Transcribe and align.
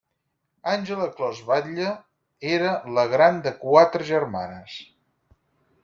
Àngela 0.71 1.09
Clos 1.19 1.41
Batlle, 1.49 1.91
era 2.55 2.73
la 2.99 3.07
gran 3.13 3.39
de 3.49 3.55
quatre 3.67 4.09
germanes. 4.13 4.81